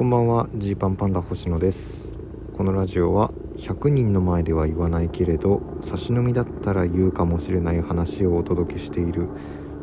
[0.00, 0.48] こんばんは。
[0.54, 2.16] ジーパンパンダ星野です。
[2.56, 9.28] このラジオは100人の前では言わないけれど差し飲みだったら言うかもしれない話をお届けしている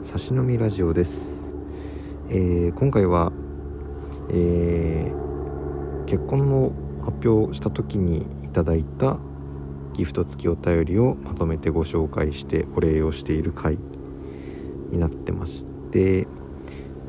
[0.01, 1.55] 差し飲みラジオです、
[2.29, 3.31] えー、今回は、
[4.31, 6.73] えー、結婚を
[7.05, 9.20] 発表した時にいただいた
[9.93, 13.77] ギフト付きお便りをまとめてご紹介してお礼をしている回
[14.89, 16.27] になってまして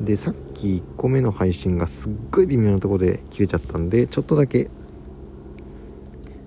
[0.01, 4.69] でさっき1個目の配信がすっごい微妙なとこで切れちゃったんでちょっとだけ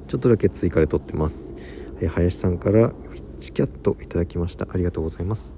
[0.08, 1.52] ちょっとだけ追加で撮ってます、
[2.00, 4.68] え、林さんからウィッチキャットいただきました。
[4.70, 5.56] ありがとうございます。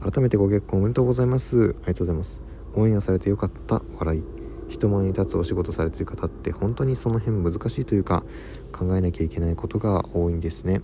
[0.00, 1.56] 改めてご結婚おめでとうございます。
[1.56, 2.42] ありがとうございます。
[2.74, 4.24] 応援されてよかった笑い。
[4.68, 8.24] 人前に立つお仕事されてる方って本当にその辺難しいというか
[8.72, 10.80] 考えなきゃいけないことが多いんですね。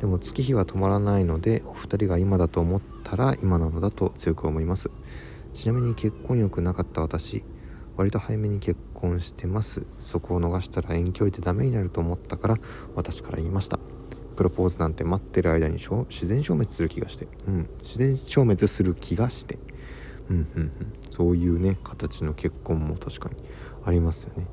[0.00, 4.90] でも月日は止まらないのでお二人が今だと思ったら今なのだと強く思います。
[5.56, 7.42] ちなみに結婚欲なかった私
[7.96, 9.86] 割と早めに結婚してます。
[10.00, 12.56] そこを逃したら遠距離でダメになると思ったから
[12.94, 13.78] 私から言いました。
[14.36, 17.26] プロポーズなんて待ってる間に自然消滅する気がして。
[17.48, 17.70] うん。
[17.82, 19.58] 自然消滅する気がして。
[20.28, 20.72] うんうんうん。
[21.10, 23.36] そういうね形の結婚も確かに
[23.82, 24.46] ありますよね。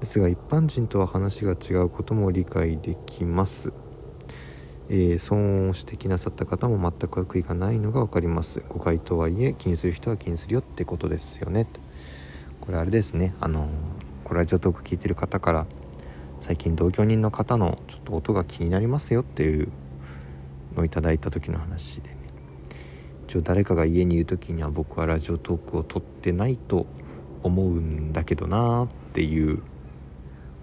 [0.00, 3.74] ですが一般人とは話が違うことも理解できます。
[4.92, 8.64] えー、騒音を指摘なさった方も全く悪意がないのが分かります。
[8.68, 11.68] 誤解とはいえ気にする人は気にするよってことですよね。
[12.60, 13.36] これあれですね。
[13.40, 13.68] あの
[14.24, 15.66] これラジオトーク聞いてる方から
[16.40, 19.68] 最近同居人の方のちょっと音が気になりますよっていう
[20.74, 22.16] のをいただいた時の話でね。
[23.28, 26.86] 一応誰かが家にいる時には僕はラジオトークを撮ってないと
[27.44, 29.62] 思うんだけどなーっていう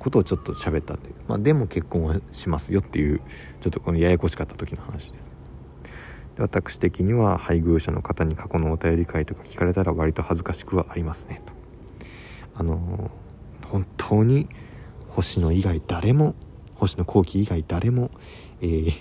[0.08, 3.20] ことをちょっと喋ったという、まあ、でも結婚はしますよっていう
[3.60, 5.30] ちょっとこのややこしかった時の話です。
[6.38, 11.54] で私的には配偶者の方に過去のお便り会とか聞かれたら割と恥ずかしくはありますねと。
[12.56, 13.12] あの
[13.66, 14.48] 本当に
[15.10, 16.36] 星野以外誰も
[16.76, 18.10] 星野後期以外誰も、
[18.62, 18.94] えー、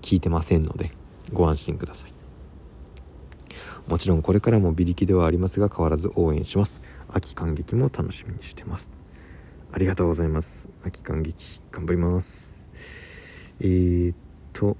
[0.00, 0.92] 聞いてませんので
[1.30, 2.12] ご安心ください。
[3.86, 6.80] もちろんこれからも微力ではありますが変わらず応援します。
[7.10, 8.90] 秋感激も楽しみにしてます。
[9.74, 10.68] ありがとうございます。
[10.84, 12.62] 秋感激頑張ります。
[13.58, 14.16] えー、っ
[14.52, 14.76] と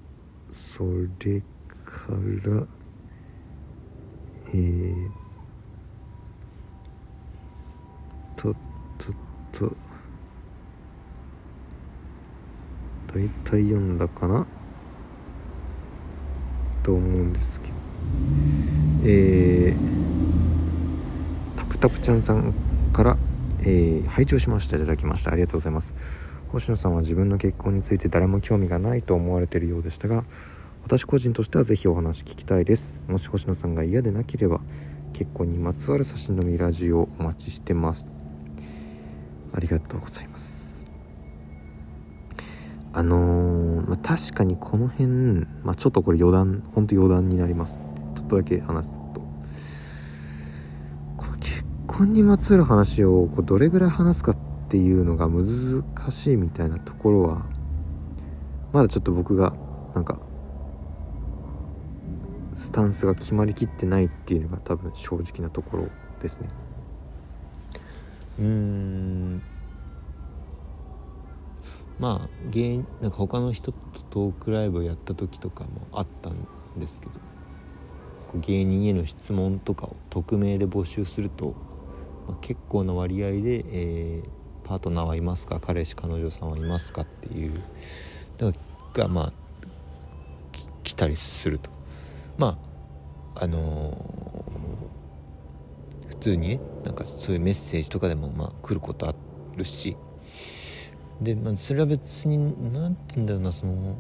[0.53, 0.85] そ
[1.19, 1.41] れ
[1.83, 2.09] か
[2.45, 2.67] ら
[4.49, 5.09] えー、
[8.37, 8.55] と
[8.99, 9.13] と
[9.51, 9.75] と
[13.15, 14.47] 大体読んだかな？
[16.83, 17.75] と思うんですけど。
[19.05, 19.77] えー、
[21.57, 22.53] タプタプちゃんさん
[22.93, 23.17] から
[23.65, 24.77] えー、拝聴しました。
[24.77, 25.33] いただきました。
[25.33, 25.95] ありがとうございます。
[26.49, 30.25] 星野さんは自分の結婚について誰も興味がないと思われているようでしたが
[30.83, 33.01] 私個人としてはぜひお話聞きたいです。
[33.07, 34.61] もし星野さんが嫌でなければ
[35.13, 38.09] 結婚にまつわる写真のみラジオをお待ちしてます。
[39.55, 40.85] ありがとうございます。
[42.93, 47.81] あのー、まあ、確かにこの辺、まあ、ちょっとこれ余談ほんと余談になります。
[48.17, 49.02] ちょっとだけ話す。
[52.03, 54.37] 婚にまつわる話をこうどれぐらい話すかっ
[54.69, 57.47] ていうのが難しいみたいなところは
[58.73, 59.55] まだちょっと僕が
[59.95, 60.19] なんか
[62.57, 65.89] スタンスが決まりきってないっていうのが多分正直なところ
[66.21, 66.49] ですね。
[68.41, 69.43] うん。
[72.01, 73.79] まあ芸なんか他の人と
[74.11, 76.37] トークライブをやった時とかもあったん
[76.77, 77.13] ですけど
[78.41, 81.55] 芸人への質問とかを匿名で募集すると
[82.29, 84.29] まあ、結構な割合で、えー、
[84.65, 87.63] パートナーはいますか彼氏彼女さんはいますかっていう
[88.39, 88.53] の
[88.93, 89.33] がまあ
[90.83, 91.71] 来たりすると。
[92.37, 92.59] ま
[93.35, 99.15] ああのー、普通にねなんかそういうメッセージとかでもまあ来ることあ
[99.57, 99.97] るし。
[101.21, 102.37] で、まあ、それは別に
[102.73, 103.97] 何て言うんだろうなその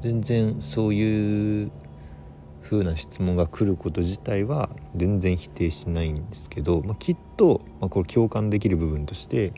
[0.00, 1.70] 全然そういう
[2.70, 9.54] 風な質問が来ること自体は全然否定しないんですけど、まあ、きっと、まあ、これ共感できる部分として、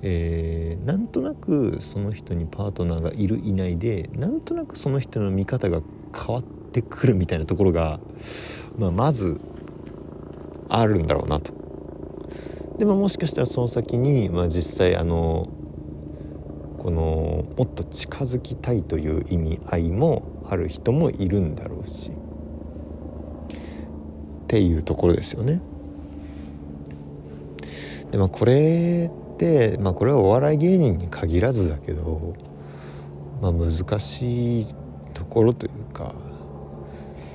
[0.00, 5.82] えー、なんとなくその人にパートナーがいるいないでなんとなくその人の見方が
[6.16, 8.00] 変わってくるみたいなところが、
[8.78, 9.38] まあ、まず
[10.70, 11.52] あるんだろうなと。
[12.78, 15.50] でももしかしたらその先に、まあ、実際あの
[16.78, 22.12] このもっと近づきたいという意味合いもある人もいるんだろうし
[24.48, 25.60] っていうところですよね。
[28.10, 32.32] でまあこれってまあこれはお笑い芸人に限らずだけど、
[33.42, 34.74] まあ、難しい
[35.12, 36.14] ところというか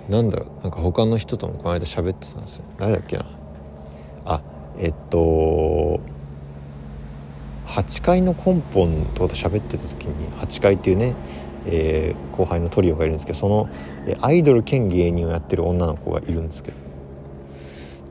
[0.10, 2.66] なんだろうなんか他の人ともこの間喋ってたんですよ。
[2.80, 3.26] 誰だっけな。
[4.26, 4.42] あ
[4.80, 6.00] えっと
[7.68, 11.14] 8階の根本と喋ってた時に8階っていうね、
[11.68, 13.70] えー、後輩のトリオがいるんですけどその
[14.22, 16.93] アイドル兼芸人をやってる女の子がいるんですけど。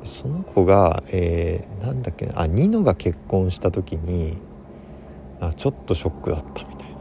[0.05, 4.37] その子が、えー、なんだっけなあニノが結婚した時に
[5.41, 6.97] あちょっとショックだったみたいな。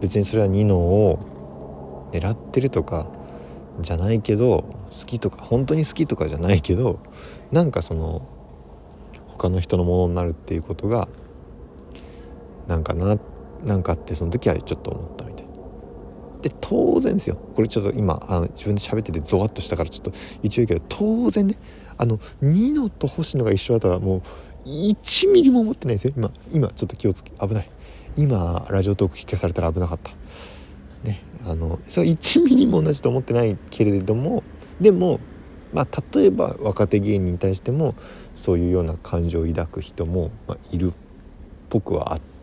[0.00, 3.06] 別にそれはニノを狙ってるとか
[3.80, 7.00] じゃないけど好きとか本当に好きとかじゃないけど
[7.52, 8.22] なんかその
[9.26, 11.08] 他の人のものになるっていうことが
[12.68, 13.18] なんかな
[13.64, 15.35] なんかあってその時はちょっと思ったみたい
[16.48, 17.36] で当然ですよ。
[17.54, 20.12] これちょっと今あの自分で喋っててゾワッとしたからちょっと
[20.42, 21.56] 一応言うけど当然ね
[21.98, 24.22] あのニノと星野が一緒だとはも
[24.64, 26.12] う1ミリも思ってないですよ。
[26.16, 27.70] 今今ちょっと気をつけ危ない。
[28.16, 30.12] 今ラジオトーク聞かされたら危なかった。
[31.02, 34.42] ねあのそれ1ミリも同じと思ってないけれども
[34.80, 35.20] でも
[35.72, 37.96] まあ、例えば若手芸人に対しても
[38.34, 40.92] そういうような感情を抱く人も、ま、いるっ
[41.68, 42.35] ぽくはあって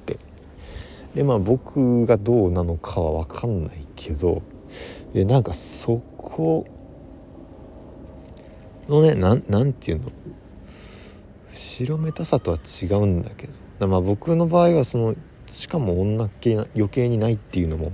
[1.16, 4.42] でまあ僕がどうなのかは分かんないけど
[5.14, 6.66] でなんかそこ
[8.90, 10.12] のねなんなんていうの？
[11.52, 13.48] 後ろめたさとは違うんだけ
[13.80, 13.88] ど。
[13.88, 15.16] まあ僕の場合はその
[15.48, 17.92] しかも女系余計にないっていうのも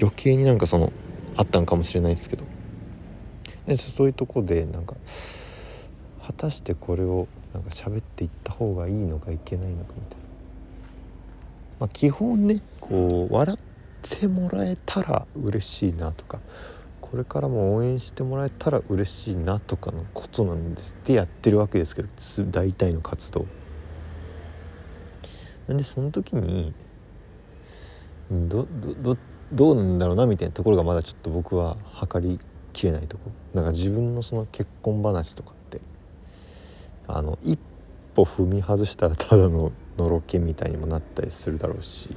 [0.00, 0.92] 余計になんかその
[1.36, 2.44] あったのかもしれないですけど。
[3.66, 4.94] でそういうとこでなんか
[6.24, 10.25] 果たしてこれをなんか喋っていった方がいいのかいけないのかみたいな、
[11.78, 13.58] まあ、基本ねこう笑っ
[14.02, 16.40] てもらえたら嬉しいなとか
[17.00, 22.08] これからも応援してもらえたら嬉しいなとかのことなんですってやってるわけですけど
[22.50, 23.46] 大体の活動。
[25.68, 26.72] なんでその時に
[28.30, 28.66] ど
[29.02, 29.16] ど
[29.52, 32.40] どうなんだろうなみたいなところがまだちょっと僕は測り
[32.72, 33.30] きれないとこ。
[33.54, 35.80] なんか自分のその結婚話とかって
[37.06, 37.58] あの一
[38.14, 42.10] 歩踏み外したらただののろけみたいにもなったりするだろうし。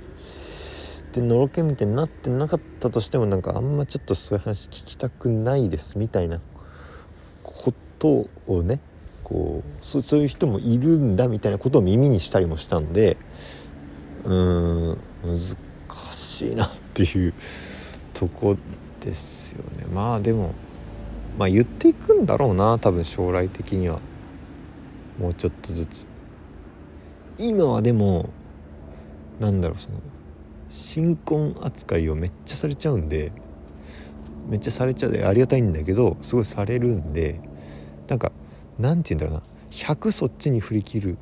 [1.14, 6.40] でのろけみたいになってなかったとしてもなんかあんまちょっとそういう話聞きたくないですみたいな
[7.42, 8.80] ことをね
[9.24, 13.18] こうそういう人もいるんだみたいなことを耳にしたりもしたんで
[14.24, 15.40] うーん難
[16.12, 17.34] しいなっていう
[18.14, 18.56] とこ
[19.02, 19.86] ですよね。
[19.92, 20.54] まあでも
[21.40, 24.00] まあ言っていくんだろうな多分将来的には。
[25.20, 26.09] もうちょっとずつ。
[27.40, 28.30] 今はでも
[29.40, 29.96] なんだろうその
[30.70, 33.32] 新婚扱いをめっちゃされちゃうんで
[34.50, 37.40] めっちゃされちゃうでありがたいんだけどすごいされるんで
[38.10, 38.34] なんか
[38.78, 41.18] なんて言うんだろうな100そっちに振り切る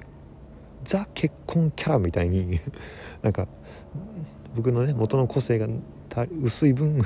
[0.83, 2.59] ザ結婚キャラみたいに
[3.21, 3.47] なんか
[4.55, 5.67] 僕のね元の個性が
[6.41, 6.99] 薄い分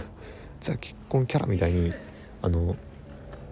[0.61, 1.93] ザ結婚キャラみたいに
[2.41, 2.77] あの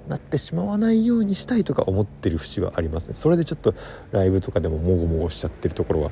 [0.09, 3.13] なってしまわないようにしたいとか思ってる節はありますね。
[3.13, 3.73] それでちょっと
[4.11, 6.11] ライブとかでももごもごしちゃってるところは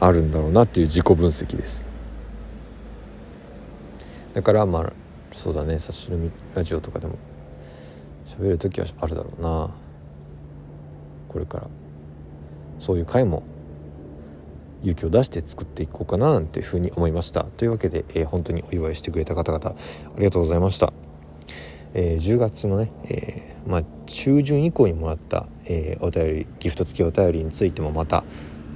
[0.00, 1.84] あるんだろうなっていう自己分析です。
[4.34, 4.92] だからまあ
[5.32, 5.78] そうだね。
[5.78, 7.16] 差し飲みラジオとかでも
[8.26, 9.70] 喋る時はあるだろうな。
[11.28, 11.68] これから。
[12.78, 13.42] そういう回も
[14.82, 17.44] 勇気を出して作っていこうかななんていうふうに思いました。
[17.44, 19.74] というわけで、えー、本当にお祝いしてくれた方々あ
[20.18, 20.92] りがとうございました、
[21.98, 28.22] えー、10月のね、えー、まあ、中旬以降にもらった、えお便りギフト付きお便りについてもまた、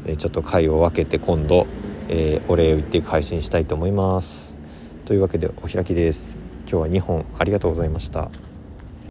[0.06, 1.66] えちょっと回を分けて今度、
[2.08, 4.58] えお礼を言って配信したいと思います。
[5.04, 6.38] というわけでお開きです。
[6.66, 8.50] 今日は2本ありがとうございました。